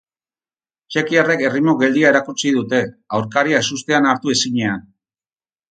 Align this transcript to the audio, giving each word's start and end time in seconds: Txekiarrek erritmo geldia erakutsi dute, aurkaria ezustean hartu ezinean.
Txekiarrek 0.95 1.43
erritmo 1.49 1.75
geldia 1.83 2.09
erakutsi 2.15 2.55
dute, 2.57 2.81
aurkaria 3.19 3.63
ezustean 3.67 4.13
hartu 4.15 4.37
ezinean. 4.39 4.85